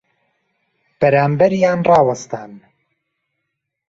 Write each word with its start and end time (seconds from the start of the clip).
بهرامبهریان 0.99 1.79
ڕاوهستان 1.87 2.51